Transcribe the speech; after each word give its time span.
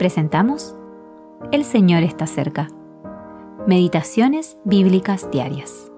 presentamos 0.00 0.74
El 1.52 1.62
Señor 1.62 2.02
está 2.04 2.26
cerca. 2.26 2.68
Meditaciones 3.66 4.58
Bíblicas 4.64 5.30
Diarias. 5.30 5.92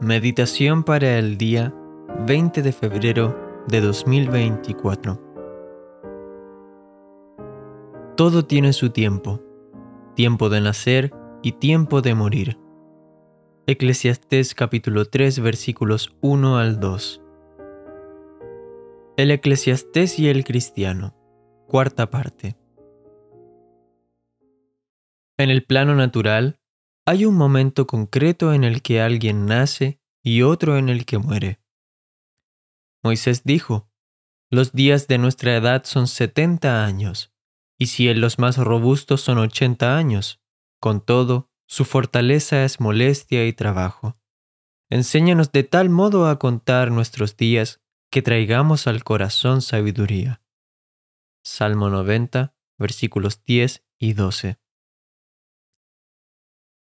Meditación 0.00 0.84
para 0.84 1.18
el 1.18 1.36
día 1.36 1.74
20 2.24 2.62
de 2.62 2.70
febrero 2.70 3.36
de 3.66 3.80
2024. 3.80 5.20
Todo 8.16 8.44
tiene 8.44 8.72
su 8.72 8.90
tiempo, 8.90 9.40
tiempo 10.14 10.50
de 10.50 10.60
nacer 10.60 11.12
y 11.42 11.50
tiempo 11.50 12.00
de 12.00 12.14
morir. 12.14 12.60
Eclesiastés 13.66 14.54
capítulo 14.54 15.06
3 15.06 15.40
versículos 15.40 16.16
1 16.20 16.58
al 16.58 16.78
2. 16.78 17.22
El 19.20 19.30
eclesiastés 19.32 20.18
y 20.18 20.30
el 20.30 20.44
cristiano. 20.44 21.14
Cuarta 21.68 22.08
parte. 22.08 22.56
En 25.36 25.50
el 25.50 25.62
plano 25.62 25.94
natural, 25.94 26.58
hay 27.04 27.26
un 27.26 27.34
momento 27.34 27.86
concreto 27.86 28.54
en 28.54 28.64
el 28.64 28.80
que 28.80 29.02
alguien 29.02 29.44
nace 29.44 30.00
y 30.22 30.40
otro 30.40 30.78
en 30.78 30.88
el 30.88 31.04
que 31.04 31.18
muere. 31.18 31.60
Moisés 33.04 33.42
dijo, 33.44 33.90
los 34.48 34.72
días 34.72 35.06
de 35.06 35.18
nuestra 35.18 35.54
edad 35.54 35.84
son 35.84 36.08
setenta 36.08 36.82
años, 36.82 37.30
y 37.78 37.88
si 37.88 38.08
en 38.08 38.22
los 38.22 38.38
más 38.38 38.56
robustos 38.56 39.20
son 39.20 39.36
ochenta 39.36 39.98
años, 39.98 40.40
con 40.80 41.04
todo, 41.04 41.50
su 41.66 41.84
fortaleza 41.84 42.64
es 42.64 42.80
molestia 42.80 43.46
y 43.46 43.52
trabajo. 43.52 44.16
Enséñanos 44.88 45.52
de 45.52 45.62
tal 45.64 45.90
modo 45.90 46.26
a 46.26 46.38
contar 46.38 46.90
nuestros 46.90 47.36
días 47.36 47.79
que 48.10 48.22
traigamos 48.22 48.86
al 48.86 49.04
corazón 49.04 49.62
sabiduría. 49.62 50.42
Salmo 51.44 51.88
90, 51.90 52.54
versículos 52.76 53.44
10 53.44 53.86
y 53.98 54.14
12. 54.14 54.58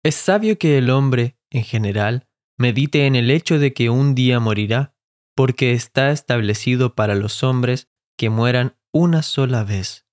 Es 0.03 0.15
sabio 0.15 0.57
que 0.57 0.77
el 0.77 0.89
hombre, 0.89 1.37
en 1.49 1.63
general, 1.63 2.27
medite 2.57 3.05
en 3.05 3.15
el 3.15 3.29
hecho 3.31 3.59
de 3.59 3.73
que 3.73 3.89
un 3.89 4.15
día 4.15 4.39
morirá, 4.39 4.95
porque 5.35 5.73
está 5.73 6.11
establecido 6.11 6.95
para 6.95 7.15
los 7.15 7.43
hombres 7.43 7.89
que 8.17 8.29
mueran 8.29 8.77
una 8.91 9.21
sola 9.21 9.63
vez. 9.63 10.05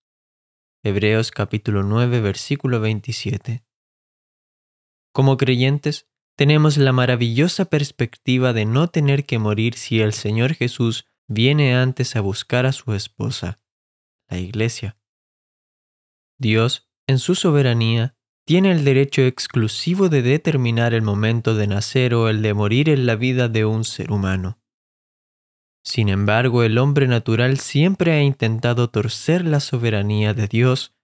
Hebreos 0.82 1.30
capítulo 1.30 1.82
9, 1.82 2.20
versículo 2.20 2.80
27. 2.80 3.64
Como 5.12 5.36
creyentes, 5.36 6.09
tenemos 6.40 6.78
la 6.78 6.92
maravillosa 6.92 7.66
perspectiva 7.66 8.54
de 8.54 8.64
no 8.64 8.88
tener 8.88 9.26
que 9.26 9.38
morir 9.38 9.74
si 9.74 10.00
el 10.00 10.14
Señor 10.14 10.54
Jesús 10.54 11.04
viene 11.28 11.76
antes 11.76 12.16
a 12.16 12.22
buscar 12.22 12.64
a 12.64 12.72
su 12.72 12.94
esposa, 12.94 13.60
la 14.26 14.38
Iglesia. 14.38 14.96
Dios, 16.38 16.88
en 17.06 17.18
su 17.18 17.34
soberanía, 17.34 18.16
tiene 18.46 18.72
el 18.72 18.86
derecho 18.86 19.20
exclusivo 19.20 20.08
de 20.08 20.22
determinar 20.22 20.94
el 20.94 21.02
momento 21.02 21.54
de 21.56 21.66
nacer 21.66 22.14
o 22.14 22.30
el 22.30 22.40
de 22.40 22.54
morir 22.54 22.88
en 22.88 23.04
la 23.04 23.16
vida 23.16 23.50
de 23.50 23.66
un 23.66 23.84
ser 23.84 24.10
humano. 24.10 24.62
Sin 25.84 26.08
embargo, 26.08 26.62
el 26.62 26.78
hombre 26.78 27.06
natural 27.06 27.58
siempre 27.58 28.12
ha 28.12 28.22
intentado 28.22 28.88
torcer 28.88 29.44
la 29.44 29.60
soberanía 29.60 30.32
de 30.32 30.48
Dios, 30.48 30.94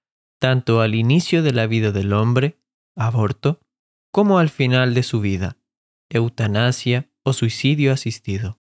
tanto 0.41 0.81
al 0.81 0.95
inicio 0.95 1.43
de 1.43 1.53
la 1.53 1.67
vida 1.67 1.93
del 1.93 2.15
hombre, 2.15 2.59
aborto, 2.97 3.61
como 4.17 4.39
al 4.39 4.49
final 4.49 4.95
de 4.95 5.03
su 5.03 5.21
vida, 5.21 5.59
eutanasia 6.09 7.11
o 7.23 7.35
suicidio 7.35 7.93
asistido. 7.93 8.59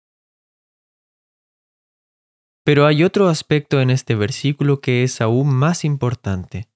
Pero 2.64 2.86
hay 2.86 3.04
otro 3.04 3.30
aspecto 3.30 3.82
en 3.82 3.90
este 3.90 4.14
versículo 4.14 4.80
que 4.80 5.02
es 5.02 5.22
aún 5.22 5.52
más 5.52 5.86
importante. 5.86 6.70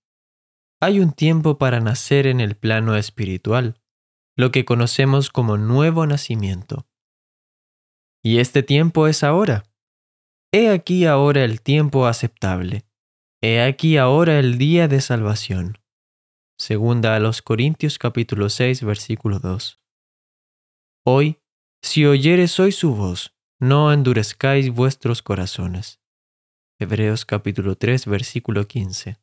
Hay 0.81 1.00
un 1.01 1.12
tiempo 1.12 1.59
para 1.59 1.81
nacer 1.81 2.25
en 2.25 2.39
el 2.39 2.56
plano 2.56 2.95
espiritual, 2.95 3.79
lo 4.35 4.50
que 4.50 4.66
conocemos 4.66 5.29
como 5.29 5.57
nuevo 5.57 6.07
nacimiento. 6.07 6.88
Y 8.23 8.39
este 8.39 8.63
tiempo 8.63 9.07
es 9.07 9.23
ahora. 9.23 9.66
He 10.51 10.69
aquí 10.69 11.06
ahora 11.06 11.44
el 11.44 11.62
tiempo 11.62 12.07
aceptable. 12.07 12.88
He 13.39 13.62
aquí 13.62 13.97
ahora 13.97 14.39
el 14.39 14.57
día 14.57 14.88
de 14.88 15.00
salvación. 15.00 15.78
Segunda 16.59 17.16
a 17.16 17.19
los 17.19 17.41
Corintios 17.41 17.97
capítulo 17.97 18.47
6 18.47 18.84
versículo 18.84 19.40
2. 19.40 19.81
Hoy, 21.03 21.40
si 21.81 22.06
oyeres 22.06 22.59
hoy 22.59 22.72
su 22.72 22.96
voz, 22.96 23.36
no 23.59 23.91
endurezcáis 23.91 24.69
vuestros 24.69 25.24
corazones. 25.24 26.00
Hebreos 26.80 27.25
capítulo 27.25 27.75
3 27.75 28.06
versículo 28.06 28.68
15. 28.68 29.18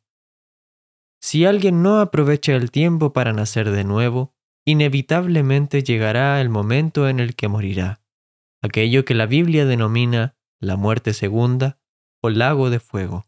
Si 1.21 1.45
alguien 1.45 1.81
no 1.81 2.01
aprovecha 2.01 2.53
el 2.53 2.69
tiempo 2.69 3.13
para 3.13 3.31
nacer 3.31 3.71
de 3.71 3.85
nuevo, 3.85 4.35
inevitablemente 4.65 5.83
llegará 5.83 6.41
el 6.41 6.49
momento 6.49 7.07
en 7.07 7.21
el 7.21 7.35
que 7.35 7.47
morirá, 7.47 8.01
aquello 8.61 9.05
que 9.05 9.15
la 9.15 9.25
Biblia 9.25 9.65
denomina 9.65 10.35
la 10.59 10.75
muerte 10.75 11.13
segunda 11.13 11.79
o 12.21 12.29
lago 12.29 12.69
de 12.69 12.81
fuego. 12.81 13.25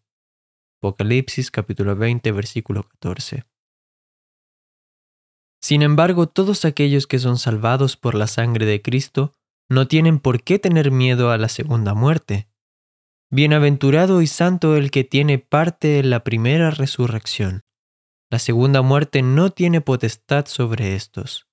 Apocalipsis 0.82 1.50
capítulo 1.52 1.96
20 1.96 2.34
versículo 2.34 2.84
14. 2.84 3.46
Sin 5.64 5.82
embargo, 5.82 6.28
todos 6.28 6.66
aquellos 6.66 7.08
que 7.08 7.20
son 7.20 7.38
salvados 7.38 7.96
por 7.96 8.16
la 8.16 8.28
sangre 8.28 8.66
de 8.66 8.82
Cristo 8.82 9.34
no 9.70 9.88
tienen 9.88 10.20
por 10.20 10.44
qué 10.44 10.60
tener 10.60 10.92
miedo 10.92 11.32
a 11.32 11.38
la 11.38 11.48
segunda 11.48 11.94
muerte. 11.94 12.50
Bienaventurado 13.32 14.22
y 14.22 14.28
santo 14.28 14.76
el 14.76 14.92
que 14.92 15.06
tiene 15.06 15.40
parte 15.40 16.00
en 16.00 16.10
la 16.10 16.26
primera 16.26 16.70
resurrección. 16.70 17.62
La 18.30 18.40
segunda 18.40 18.82
muerte 18.82 19.22
no 19.22 19.52
tiene 19.52 19.80
potestad 19.80 20.48
sobre 20.48 20.96
estos. 20.96 21.48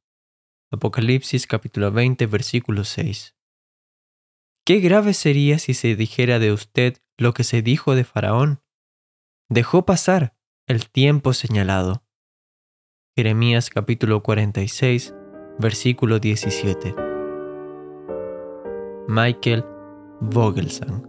Apocalipsis 0.73 1.47
capítulo 1.47 1.93
20 1.93 2.27
versículo 2.27 2.83
6. 2.83 3.37
Qué 4.67 4.81
grave 4.81 5.15
sería 5.15 5.61
si 5.61 5.73
se 5.73 5.95
dijera 5.95 6.41
de 6.41 6.53
usted 6.53 6.97
lo 7.17 7.33
que 7.33 7.45
se 7.45 7.63
dijo 7.63 7.95
de 7.95 8.03
Faraón. 8.03 8.61
Dejó 9.49 9.87
pasar 9.87 10.35
el 10.67 10.91
tiempo 10.91 11.33
señalado. 11.33 12.03
Jeremías 13.21 13.69
capítulo 13.69 14.23
46, 14.23 15.15
versículo 15.59 16.19
17. 16.21 16.95
Michael 19.09 19.63
Vogelsang 20.23 21.03